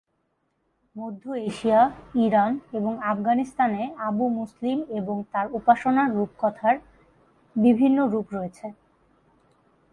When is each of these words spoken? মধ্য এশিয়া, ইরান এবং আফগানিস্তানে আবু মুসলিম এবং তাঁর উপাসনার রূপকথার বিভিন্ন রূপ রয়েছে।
মধ্য 0.95 1.23
এশিয়া, 1.49 1.81
ইরান 2.25 2.51
এবং 2.73 2.93
আফগানিস্তানে 3.03 3.83
আবু 4.07 4.25
মুসলিম 4.39 4.77
এবং 4.99 5.15
তাঁর 5.31 5.47
উপাসনার 5.53 6.09
রূপকথার 6.17 6.75
বিভিন্ন 7.55 7.97
রূপ 8.05 8.27
রয়েছে। 8.33 8.67